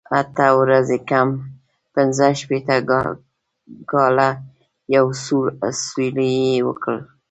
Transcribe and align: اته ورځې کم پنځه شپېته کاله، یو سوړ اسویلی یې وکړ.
اته 0.19 0.45
ورځې 0.59 0.97
کم 1.09 1.29
پنځه 1.95 2.27
شپېته 2.39 2.77
کاله، 3.91 4.29
یو 4.95 5.05
سوړ 5.23 5.45
اسویلی 5.69 6.29
یې 6.51 6.57
وکړ. 6.67 6.97